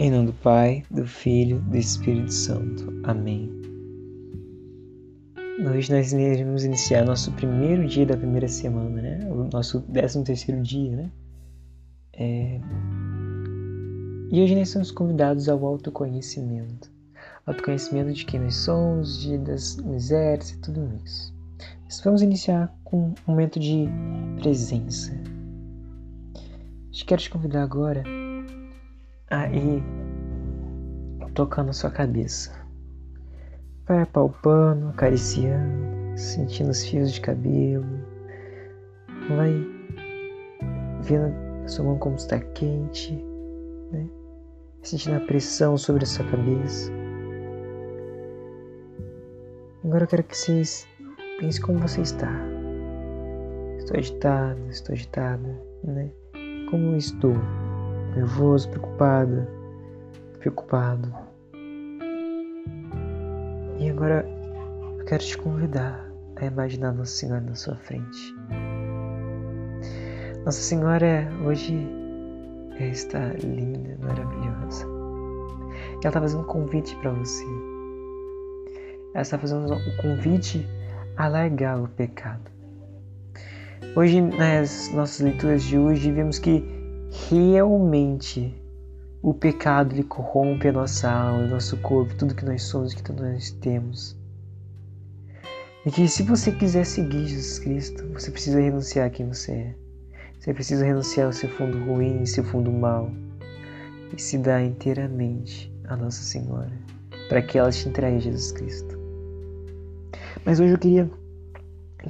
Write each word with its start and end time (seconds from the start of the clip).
Em 0.00 0.12
nome 0.12 0.26
do 0.26 0.32
Pai, 0.32 0.84
do 0.92 1.04
Filho, 1.04 1.58
do 1.58 1.76
Espírito 1.76 2.32
Santo. 2.32 3.00
Amém. 3.02 3.50
Hoje 5.58 5.92
nós 5.92 6.12
iremos 6.12 6.62
iniciar 6.62 7.04
nosso 7.04 7.32
primeiro 7.32 7.84
dia 7.84 8.06
da 8.06 8.16
primeira 8.16 8.46
semana, 8.46 9.02
né? 9.02 9.28
O 9.28 9.48
nosso 9.52 9.80
décimo 9.88 10.22
terceiro 10.22 10.62
dia, 10.62 10.94
né? 10.94 11.10
É... 12.12 12.60
E 14.30 14.40
hoje 14.40 14.54
nós 14.54 14.68
somos 14.68 14.92
convidados 14.92 15.48
ao 15.48 15.66
autoconhecimento. 15.66 16.88
Autoconhecimento 17.44 18.12
de 18.12 18.24
quem 18.24 18.38
nós 18.38 18.54
somos, 18.54 19.20
de, 19.20 19.36
das 19.36 19.78
misérias 19.78 20.50
e 20.50 20.58
tudo 20.58 20.88
isso. 21.04 21.34
Nós 21.82 22.00
vamos 22.02 22.22
iniciar 22.22 22.72
com 22.84 23.08
um 23.08 23.14
momento 23.26 23.58
de 23.58 23.88
presença. 24.40 25.12
Eu 26.36 27.04
quero 27.04 27.20
te 27.20 27.30
convidar 27.30 27.64
agora 27.64 28.04
aí 29.30 29.82
tocando 31.34 31.70
a 31.70 31.72
sua 31.72 31.90
cabeça. 31.90 32.52
Vai 33.86 34.02
apalpando, 34.02 34.88
acariciando, 34.88 36.18
sentindo 36.18 36.70
os 36.70 36.84
fios 36.84 37.12
de 37.12 37.20
cabelo. 37.20 37.86
Vai 39.36 39.52
vendo 41.02 41.32
a 41.64 41.68
sua 41.68 41.84
mão 41.84 41.98
como 41.98 42.16
está 42.16 42.40
quente, 42.40 43.14
né? 43.92 44.08
sentindo 44.82 45.16
a 45.16 45.20
pressão 45.20 45.78
sobre 45.78 46.04
a 46.04 46.06
sua 46.06 46.24
cabeça. 46.26 46.90
Agora 49.84 50.04
eu 50.04 50.08
quero 50.08 50.24
que 50.24 50.36
vocês 50.36 50.86
pensem 51.38 51.62
como 51.62 51.78
você 51.78 52.02
está. 52.02 52.32
Estou 53.78 53.96
agitado, 53.96 54.60
estou 54.68 54.92
agitada, 54.92 55.62
né? 55.84 56.10
Como 56.68 56.96
estou? 56.96 57.36
Nervoso, 58.14 58.68
preocupado, 58.70 59.46
preocupado. 60.38 61.14
E 63.78 63.88
agora 63.88 64.26
eu 64.98 65.04
quero 65.04 65.22
te 65.22 65.38
convidar 65.38 66.08
a 66.36 66.44
imaginar 66.44 66.92
Nossa 66.92 67.12
Senhora 67.12 67.40
na 67.40 67.54
sua 67.54 67.76
frente. 67.76 68.34
Nossa 70.44 70.60
Senhora 70.60 71.28
hoje 71.44 71.86
está 72.80 73.32
linda, 73.42 73.96
maravilhosa. 74.00 74.86
Ela 75.90 76.08
está 76.08 76.20
fazendo 76.20 76.42
um 76.42 76.46
convite 76.46 76.96
para 76.96 77.10
você. 77.10 77.44
Ela 79.14 79.22
está 79.22 79.38
fazendo 79.38 79.72
um 79.72 79.96
convite 79.96 80.66
a 81.16 81.28
largar 81.28 81.80
o 81.80 81.88
pecado. 81.88 82.50
Hoje, 83.96 84.20
nas 84.20 84.92
nossas 84.92 85.20
leituras 85.20 85.62
de 85.64 85.76
hoje, 85.76 86.12
vemos 86.12 86.38
que 86.38 86.64
realmente 87.10 88.54
o 89.22 89.34
pecado 89.34 89.94
ele 89.94 90.04
corrompe 90.04 90.68
a 90.68 90.72
nossa 90.72 91.10
alma, 91.10 91.44
o 91.44 91.48
nosso 91.48 91.76
corpo, 91.78 92.14
tudo 92.14 92.34
que 92.34 92.44
nós 92.44 92.62
somos, 92.62 92.94
que 92.94 93.12
nós 93.12 93.50
temos. 93.50 94.16
E 95.84 95.90
que 95.90 96.06
se 96.06 96.22
você 96.22 96.52
quiser 96.52 96.84
seguir 96.84 97.26
Jesus 97.26 97.58
Cristo, 97.58 98.06
você 98.12 98.30
precisa 98.30 98.60
renunciar 98.60 99.06
a 99.06 99.10
quem 99.10 99.26
você 99.26 99.52
é. 99.52 99.74
Você 100.38 100.54
precisa 100.54 100.84
renunciar 100.84 101.26
ao 101.26 101.32
seu 101.32 101.48
fundo 101.48 101.78
ruim, 101.84 102.24
seu 102.26 102.44
fundo 102.44 102.70
mal, 102.70 103.10
e 104.16 104.20
se 104.20 104.38
dar 104.38 104.62
inteiramente 104.62 105.72
a 105.84 105.96
Nossa 105.96 106.22
Senhora, 106.22 106.72
para 107.28 107.42
que 107.42 107.58
ela 107.58 107.70
te 107.70 107.88
entregue 107.88 108.20
Jesus 108.20 108.52
Cristo. 108.52 108.98
Mas 110.44 110.60
hoje 110.60 110.72
eu 110.72 110.78
queria 110.78 111.10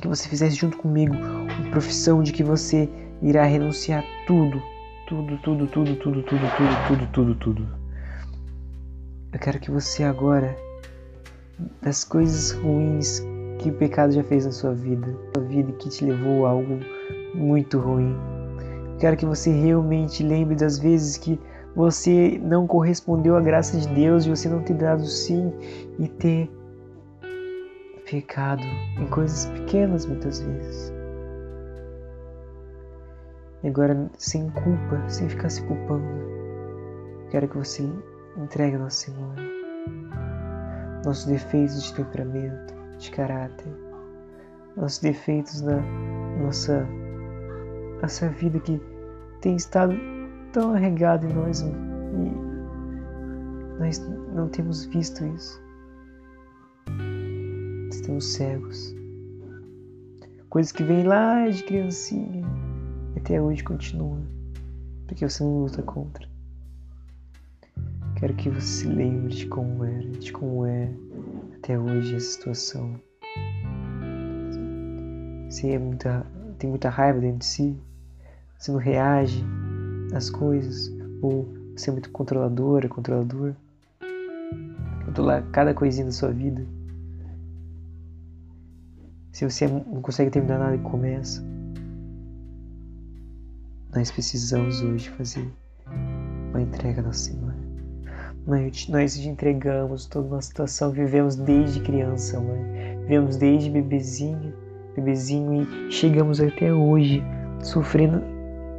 que 0.01 0.07
você 0.07 0.29
fizesse 0.29 0.57
junto 0.57 0.77
comigo 0.77 1.15
uma 1.15 1.71
profissão 1.71 2.23
de 2.23 2.33
que 2.33 2.45
você 2.45 2.89
irá 3.23 3.45
renunciar 3.45 4.05
tudo 4.27 4.62
tudo, 5.09 5.39
tudo, 5.39 5.67
tudo, 5.67 5.97
tudo, 5.97 6.23
tudo, 6.23 6.23
tudo, 6.23 6.87
tudo, 6.87 7.06
tudo, 7.12 7.34
tudo. 7.37 7.69
Eu 9.33 9.41
quero 9.41 9.59
que 9.59 9.71
você 9.71 10.05
agora, 10.05 10.55
das 11.81 12.05
coisas 12.05 12.50
ruins 12.50 13.22
que 13.59 13.71
o 13.71 13.72
pecado 13.72 14.12
já 14.12 14.22
fez 14.22 14.44
na 14.44 14.53
sua 14.53 14.75
vida, 14.75 15.09
sua 15.34 15.44
vida 15.44 15.72
que 15.72 15.88
te 15.88 16.05
levou 16.05 16.44
a 16.44 16.50
algo 16.50 16.78
muito 17.34 17.78
ruim. 17.78 18.15
Eu 18.93 18.99
quero 18.99 19.16
que 19.16 19.25
você 19.25 19.50
realmente 19.50 20.22
lembre 20.22 20.55
das 20.55 20.78
vezes 20.78 21.16
que 21.16 21.41
você 21.75 22.38
não 22.43 22.66
correspondeu 22.66 23.34
à 23.34 23.41
graça 23.41 23.78
de 23.78 23.88
Deus 23.88 24.27
e 24.27 24.31
você 24.31 24.47
não 24.47 24.62
ter 24.62 24.75
dado 24.75 25.06
sim 25.06 25.50
e 25.99 26.06
ter 26.06 26.50
pecado 28.10 28.62
em 29.00 29.06
coisas 29.06 29.47
pequenas 29.47 30.04
muitas 30.04 30.41
vezes. 30.41 30.97
Agora, 33.65 34.11
sem 34.19 34.51
culpa, 34.51 35.09
sem 35.09 35.29
ficar 35.29 35.51
se 35.51 35.63
culpando, 35.63 36.07
quero 37.31 37.49
que 37.49 37.57
você 37.57 37.83
entregue 38.37 38.77
ao 38.77 38.83
Nosso 38.83 39.07
Senhor 39.07 39.49
nossos 41.05 41.27
defeitos 41.27 41.83
de 41.85 41.95
temperamento, 41.95 42.75
de 42.99 43.11
caráter, 43.11 43.73
nossos 44.77 44.99
defeitos 44.99 45.63
na 45.63 45.81
nossa, 46.43 46.87
nossa 48.03 48.29
vida 48.29 48.61
que 48.61 48.81
tem 49.41 49.57
estado 49.57 49.95
tão 50.53 50.75
arregado 50.75 51.27
em 51.27 51.33
nós 51.33 51.61
e 51.61 51.73
nós 53.79 53.99
não 54.35 54.49
temos 54.49 54.85
visto 54.87 55.25
isso. 55.25 55.63
Estamos 57.91 58.35
cegos. 58.35 58.95
Coisas 60.49 60.73
que 60.73 60.83
vêm 60.83 61.05
lá 61.05 61.49
de 61.49 61.63
criancinha 61.63 62.47
até 63.19 63.41
hoje 63.41 63.62
continua, 63.62 64.19
porque 65.06 65.29
você 65.29 65.43
não 65.43 65.65
luta 65.65 65.83
contra. 65.83 66.27
Quero 68.17 68.34
que 68.34 68.49
você 68.49 68.67
se 68.67 68.87
lembre 68.87 69.34
de 69.34 69.47
como 69.47 69.84
era, 69.84 70.09
de 70.11 70.33
como 70.33 70.65
é 70.65 70.89
até 71.57 71.78
hoje 71.78 72.17
essa 72.17 72.33
situação. 72.33 73.01
Você 75.49 75.71
é 75.71 75.78
muita, 75.78 76.27
tem 76.59 76.71
muita 76.71 76.89
raiva 76.89 77.21
dentro 77.21 77.39
de 77.39 77.45
si, 77.45 77.77
você 78.59 78.73
não 78.73 78.78
reage 78.78 79.45
às 80.12 80.31
coisas, 80.31 80.91
ou 81.23 81.49
você 81.77 81.91
é 81.91 81.93
muito 81.93 82.11
controladora, 82.11 82.89
controlador, 82.89 83.55
controlar 85.05 85.43
cada 85.51 85.75
coisinha 85.75 86.07
da 86.07 86.12
sua 86.12 86.31
vida. 86.31 86.65
Se 89.33 89.45
você 89.49 89.69
não 89.69 90.03
consegue 90.03 90.31
terminar 90.31 90.59
nada 90.59 90.78
começa, 90.78 91.45
nós 93.98 94.12
precisamos 94.12 94.81
hoje 94.81 95.09
fazer 95.10 95.44
uma 96.50 96.62
entrega 96.62 97.04
ao 97.04 97.12
Senhor. 97.12 97.53
Nós, 98.47 98.86
nós 98.86 99.19
te 99.19 99.28
entregamos 99.28 100.06
toda 100.06 100.28
uma 100.28 100.41
situação 100.41 100.92
vivemos 100.92 101.34
desde 101.34 101.81
criança, 101.81 102.38
mãe. 102.38 102.62
Vivemos 103.03 103.36
desde 103.36 103.69
bebezinho, 103.69 104.54
bebezinho 104.94 105.66
e 105.88 105.91
chegamos 105.91 106.41
até 106.41 106.72
hoje 106.72 107.25
sofrendo 107.60 108.22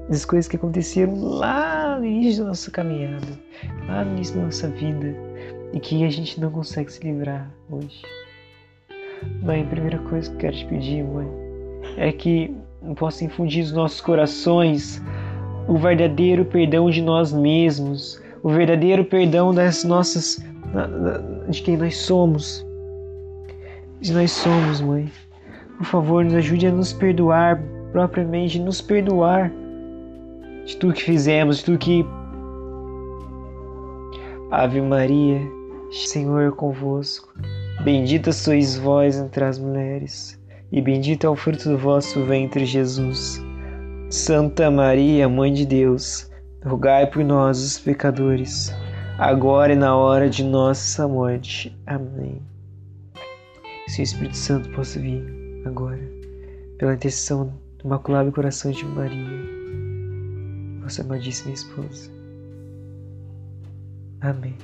das 0.07 0.23
coisas 0.23 0.47
que 0.47 0.55
aconteceram 0.55 1.19
lá 1.19 1.99
no 1.99 2.05
início 2.05 2.43
da 2.43 2.49
nossa 2.51 2.71
caminhada, 2.71 3.27
lá 3.89 4.05
no 4.05 4.13
início 4.13 4.37
da 4.37 4.45
nossa 4.45 4.69
vida 4.69 5.13
e 5.73 5.81
que 5.81 6.05
a 6.05 6.09
gente 6.09 6.39
não 6.39 6.49
consegue 6.49 6.93
se 6.93 7.03
livrar 7.03 7.51
hoje. 7.69 8.03
Mãe, 9.43 9.63
a 9.63 9.67
primeira 9.67 9.99
coisa 9.99 10.29
que 10.29 10.35
eu 10.37 10.39
quero 10.39 10.55
te 10.55 10.65
pedir, 10.67 11.03
mãe, 11.03 11.27
é 11.97 12.09
que 12.13 12.55
possa 12.95 13.25
infundir 13.25 13.63
nos 13.63 13.71
nossos 13.71 14.01
corações 14.01 15.01
o 15.67 15.77
verdadeiro 15.77 16.45
perdão 16.45 16.89
de 16.89 17.01
nós 17.01 17.31
mesmos, 17.31 18.21
o 18.41 18.49
verdadeiro 18.49 19.05
perdão 19.05 19.53
das 19.53 19.83
nossas 19.83 20.43
de 21.49 21.61
quem 21.61 21.77
nós 21.77 21.97
somos. 21.97 22.65
De 24.01 24.13
nós 24.13 24.31
somos, 24.31 24.81
mãe. 24.81 25.11
Por 25.77 25.85
favor, 25.85 26.23
nos 26.23 26.33
ajude 26.35 26.67
a 26.67 26.71
nos 26.71 26.93
perdoar 26.93 27.61
propriamente, 27.91 28.59
nos 28.59 28.81
perdoar 28.81 29.51
de 30.65 30.77
tudo 30.77 30.93
que 30.93 31.03
fizemos, 31.03 31.57
de 31.57 31.65
tudo 31.65 31.77
que 31.77 32.05
Ave 34.51 34.81
Maria, 34.81 35.39
Senhor 35.91 36.51
convosco. 36.55 37.33
Bendita 37.83 38.31
sois 38.31 38.77
vós 38.77 39.17
entre 39.17 39.43
as 39.43 39.59
mulheres 39.59 40.38
e 40.71 40.81
bendito 40.81 41.25
é 41.25 41.29
o 41.29 41.35
fruto 41.35 41.69
do 41.69 41.77
vosso 41.77 42.23
ventre, 42.25 42.65
Jesus. 42.65 43.41
Santa 44.09 44.69
Maria, 44.69 45.27
Mãe 45.27 45.53
de 45.53 45.65
Deus, 45.65 46.29
rogai 46.65 47.07
por 47.07 47.23
nós, 47.23 47.59
os 47.63 47.79
pecadores, 47.79 48.73
agora 49.17 49.73
e 49.73 49.75
na 49.75 49.95
hora 49.95 50.29
de 50.29 50.43
nossa 50.43 51.07
morte. 51.07 51.75
Amém. 51.85 52.41
Se 53.87 54.01
o 54.01 54.03
Espírito 54.03 54.37
Santo 54.37 54.69
possa 54.71 54.99
vir 54.99 55.23
agora, 55.65 55.99
pela 56.77 56.93
intercessão 56.93 57.53
do 57.79 57.85
Imaculado 57.85 58.31
Coração 58.31 58.71
de 58.71 58.85
Maria, 58.85 59.27
vossa 60.81 61.01
amadíssima 61.01 61.53
esposa. 61.53 62.11
Amém. 64.21 64.55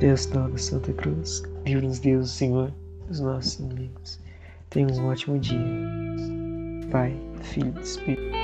Deus 0.00 0.26
toca 0.26 0.58
Santa 0.58 0.92
Cruz, 0.92 1.42
livra-nos 1.64 1.98
Deus, 1.98 2.30
Senhor, 2.30 2.72
dos 3.06 3.20
nossos 3.20 3.58
inimigos. 3.60 4.18
Tenha 4.74 4.88
um 4.88 5.06
ótimo 5.06 5.38
dia. 5.38 5.56
Pai, 6.90 7.16
Filho 7.42 7.72
e 7.78 7.80
Espírito. 7.80 8.43